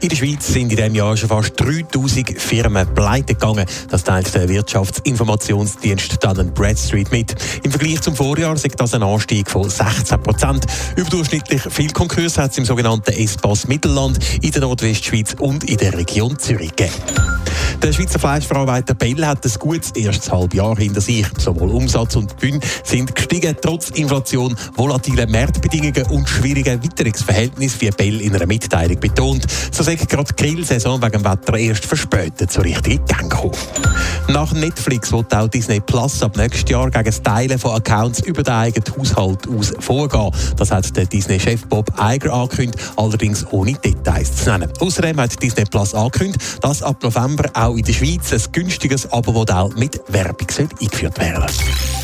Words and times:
In 0.00 0.08
der 0.10 0.16
Schweiz 0.16 0.46
sind 0.46 0.70
in 0.70 0.76
diesem 0.76 0.94
Jahr 0.94 1.16
schon 1.16 1.28
fast 1.28 1.58
3000 1.60 2.40
Firmen 2.40 2.86
pleite 2.94 3.34
gegangen. 3.34 3.66
Das 3.90 4.04
teilt 4.04 4.32
der 4.32 4.48
Wirtschaftsinformationsdienst 4.48 6.22
Dun 6.22 6.54
Bradstreet 6.54 7.10
mit. 7.10 7.34
Im 7.64 7.72
Vergleich 7.72 8.00
zum 8.00 8.14
Vorjahr 8.14 8.54
ist 8.54 8.80
das 8.80 8.94
ein 8.94 9.02
Anstieg 9.02 9.50
von 9.50 9.68
16 9.68 10.22
Prozent. 10.22 10.66
Überdurchschnittlich 10.94 11.62
viel 11.70 11.90
Konkurs 11.90 12.38
hat 12.38 12.52
es 12.52 12.58
im 12.58 12.64
sogenannten 12.64 13.10
Espace 13.10 13.66
Mittelland, 13.66 14.18
in 14.40 14.52
der 14.52 14.60
Nordwestschweiz 14.60 15.34
und 15.40 15.64
in 15.64 15.78
der 15.78 15.92
Region 15.94 16.38
Zürich 16.38 16.76
gegeben. 16.76 16.94
Der 17.82 17.92
Schweizer 17.92 18.18
Fleischverarbeiter 18.18 18.94
Bell 18.94 19.24
hat 19.24 19.44
ein 19.44 19.52
gutes 19.58 19.90
erstes 19.92 20.30
Halbjahr 20.30 20.76
hinter 20.76 21.00
sich. 21.00 21.26
Sowohl 21.38 21.70
Umsatz 21.70 22.16
und 22.16 22.36
Gewinn 22.36 22.60
sind 22.84 23.14
gestiegen, 23.14 23.56
trotz 23.60 23.90
Inflation, 23.90 24.56
volatilen 24.76 25.30
Marktbedingungen 25.30 26.06
und 26.10 26.28
schwierigen 26.28 26.82
Witterungsverhältnissen, 26.82 27.80
wie 27.80 27.90
Bell 27.90 28.20
in 28.20 28.34
einer 28.34 28.46
Mitteilung 28.46 28.98
betont. 28.98 29.46
So 29.72 29.82
sagt 29.82 30.08
gerade 30.08 30.32
die 30.32 30.42
Grillsaison 30.42 31.00
wegen 31.00 31.22
dem 31.22 31.24
Wetter 31.24 31.56
erst 31.56 31.86
verspätet 31.86 32.50
so 32.50 32.60
richtig 32.60 32.94
in 32.94 33.06
Gang 33.06 33.30
gekommen. 33.30 33.52
Nach 34.28 34.52
Netflix 34.52 35.12
wird 35.12 35.34
auch 35.34 35.48
Disney 35.48 35.80
Plus 35.80 36.22
ab 36.22 36.36
nächstes 36.36 36.68
Jahr 36.70 36.90
gegen 36.90 37.04
das 37.04 37.22
Teilen 37.22 37.58
von 37.58 37.72
Accounts 37.72 38.20
über 38.20 38.42
den 38.42 38.54
eigenen 38.54 38.84
Haushalt 38.96 39.48
aus 39.48 39.72
vorgehen. 39.78 40.30
Das 40.56 40.70
hat 40.70 40.96
der 40.96 41.06
Disney-Chef 41.06 41.66
Bob 41.66 41.90
Iger 41.98 42.32
angekündigt, 42.32 42.78
allerdings 42.96 43.46
ohne 43.50 43.72
Details 43.74 44.36
zu 44.36 44.50
nennen. 44.50 44.72
Außerdem 44.80 45.20
hat 45.20 45.42
Disney 45.42 45.64
Plus 45.64 45.94
angekündigt, 45.94 46.40
dass 46.60 46.82
ab 46.82 47.02
November 47.02 47.44
auch 47.58 47.76
in 47.76 47.84
der 47.84 47.92
Schweiz 47.92 48.32
ein 48.32 48.52
günstiges 48.52 49.10
Abo-Modell 49.10 49.70
mit 49.76 50.00
Werbung 50.08 50.46
eingeführt 50.80 51.18
werden. 51.18 51.46
Viele 51.48 51.97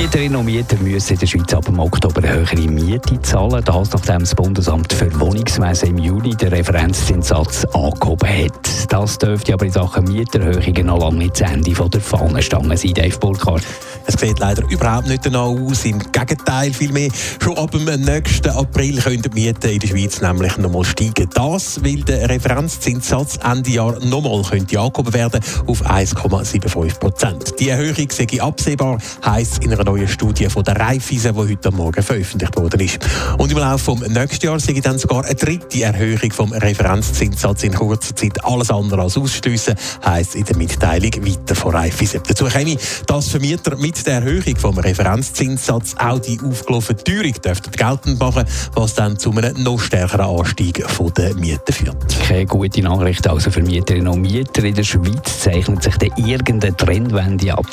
Mieterinnen 0.00 0.36
und 0.36 0.46
Mieter 0.46 0.78
müssen 0.78 1.12
in 1.12 1.18
der 1.18 1.26
Schweiz 1.26 1.52
ab 1.52 1.68
Oktober 1.78 2.24
eine 2.24 2.32
höhere 2.32 2.70
Miete 2.70 3.20
zahlen. 3.20 3.62
Das 3.62 3.92
nachdem 3.92 4.20
das 4.20 4.34
Bundesamt 4.34 4.90
für 4.94 5.20
Wohnungswesen 5.20 5.90
im 5.90 5.98
Juli 5.98 6.34
den 6.34 6.48
Referenzzinssatz 6.48 7.66
angehoben 7.74 8.26
hat. 8.26 8.70
Das 8.88 9.18
dürfte 9.18 9.52
aber 9.52 9.66
in 9.66 9.72
Sachen 9.72 10.04
Mieterhöhungen 10.04 10.86
noch 10.86 11.00
lange 11.00 11.18
nicht 11.18 11.38
das 11.38 11.52
Ende 11.52 11.72
der 11.72 12.00
Fahnenstange 12.00 12.78
sein, 12.78 12.94
Dave 12.94 13.18
Burkhardt. 13.18 13.62
Es 14.06 14.18
sieht 14.18 14.38
leider 14.38 14.68
überhaupt 14.70 15.06
nicht 15.06 15.26
danach 15.26 15.48
aus. 15.48 15.84
Im 15.84 15.98
Gegenteil, 15.98 16.72
vielmehr 16.72 17.10
schon 17.42 17.58
ab 17.58 17.70
dem 17.70 17.84
nächsten 17.84 18.48
April 18.48 19.00
können 19.02 19.22
die 19.22 19.28
Mieten 19.28 19.70
in 19.70 19.78
der 19.78 19.86
Schweiz 19.86 20.22
nämlich 20.22 20.56
nochmal 20.56 20.84
steigen. 20.84 21.28
Das, 21.34 21.84
weil 21.84 22.02
der 22.04 22.28
Referenzzinssatz 22.30 23.38
Ende 23.44 23.70
Jahr 23.70 24.02
nochmal 24.04 24.42
könnte 24.42 24.80
angehoben 24.80 25.12
werden 25.12 25.40
auf 25.66 25.84
1,75 25.84 26.98
Prozent. 26.98 27.60
Die 27.60 27.68
Erhöhung 27.68 28.08
sei 28.10 28.40
absehbar, 28.40 28.98
heisst 29.24 29.62
in 29.62 29.74
einer 29.74 29.89
neuen 29.90 30.08
Studie 30.08 30.48
von 30.48 30.62
der 30.62 30.76
Raiffeisen, 30.76 31.34
die 31.34 31.38
heute 31.38 31.70
Morgen 31.72 32.02
veröffentlicht 32.02 32.56
worden 32.56 32.80
ist. 32.80 32.98
Und 33.38 33.50
im 33.50 33.58
Laufe 33.58 33.96
des 33.96 34.08
nächsten 34.08 34.46
Jahres 34.46 34.64
sei 34.64 34.74
dann 34.80 34.98
sogar 34.98 35.24
eine 35.24 35.34
dritte 35.34 35.82
Erhöhung 35.82 36.30
vom 36.30 36.52
Referenzzinssatz 36.52 37.64
in 37.64 37.74
kurzer 37.74 38.14
Zeit 38.14 38.44
alles 38.44 38.70
andere 38.70 39.02
als 39.02 39.16
ausschliessen, 39.16 39.74
heisst 40.04 40.36
in 40.36 40.44
der 40.44 40.56
Mitteilung 40.56 41.10
weiter 41.26 41.56
von 41.56 41.74
Raiffeisen. 41.74 42.20
Dazu 42.26 42.44
käme, 42.44 42.76
dass 43.06 43.28
Vermieter 43.30 43.76
mit 43.76 44.06
der 44.06 44.14
Erhöhung 44.14 44.56
vom 44.56 44.78
Referenzzinssatz 44.78 45.96
auch 45.98 46.20
die 46.20 46.38
aufgelaufene 46.40 47.02
Teuerung 47.02 47.34
dürften 47.44 47.72
geltend 47.72 48.20
machen, 48.20 48.44
was 48.74 48.94
dann 48.94 49.18
zu 49.18 49.32
einem 49.32 49.60
noch 49.62 49.80
stärkeren 49.80 50.38
Anstieg 50.38 50.84
der 51.16 51.34
Mieten 51.34 51.72
führt. 51.72 51.96
Keine 52.28 52.46
gute 52.46 52.82
Nachricht 52.82 53.26
also 53.26 53.50
für 53.50 53.62
Mieterinnen 53.62 54.08
und 54.08 54.20
Mieter. 54.20 54.62
In 54.62 54.74
der 54.74 54.84
Schweiz 54.84 55.40
zeichnet 55.40 55.82
sich 55.82 55.96
dann 55.96 56.10
irgendeine 56.16 56.76
Trendwende 56.76 57.54
ab. 57.54 57.66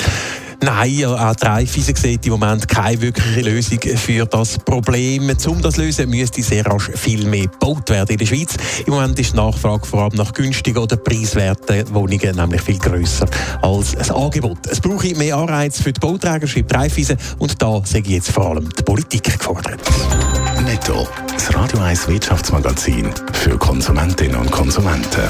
Nein, 0.62 1.06
auch 1.06 1.36
die 1.36 1.46
Raiffeisen 1.46 1.96
sieht 1.96 2.26
im 2.26 2.32
Moment 2.32 2.68
keine 2.68 3.00
wirkliche 3.02 3.42
Lösung 3.42 3.80
für 3.80 4.26
das 4.26 4.58
Problem. 4.58 5.30
Um 5.46 5.62
das 5.62 5.76
zu 5.76 5.82
lösen, 5.82 6.10
müsste 6.10 6.42
sehr 6.42 6.66
rasch 6.66 6.90
viel 6.96 7.26
mehr 7.26 7.46
gebaut 7.46 7.90
werden 7.90 8.12
in 8.12 8.18
der 8.18 8.26
Schweiz. 8.26 8.56
Im 8.86 8.94
Moment 8.94 9.20
ist 9.20 9.34
die 9.34 9.38
Nachfrage 9.38 9.86
vor 9.86 10.04
allem 10.04 10.16
nach 10.16 10.34
günstigen 10.34 10.80
oder 10.80 10.98
preiswerten 10.98 11.94
Wohnungen 11.94 12.36
nämlich 12.36 12.62
viel 12.62 12.80
grösser 12.80 13.28
als 13.62 13.92
das 13.92 14.10
Angebot. 14.10 14.58
Es 14.70 14.82
brauche 14.82 15.14
mehr 15.16 15.38
Anreiz 15.38 15.80
für 15.80 15.94
die 15.94 16.00
Bauträger, 16.00 16.48
schreibt 16.48 16.74
Raiffeisen, 16.74 17.18
und 17.38 17.62
da 17.62 17.82
ich 17.94 18.08
jetzt 18.08 18.32
vor 18.32 18.48
allem 18.48 18.68
die 18.78 18.84
Politik 18.84 19.24
gefordert. 19.24 19.80
Netto, 20.66 21.08
das 21.32 21.54
Radio 21.54 21.80
1 21.80 22.08
Wirtschaftsmagazin 22.08 23.10
für 23.34 23.58
Konsumentinnen 23.58 24.36
und 24.36 24.52
Konsumenten. 24.52 25.30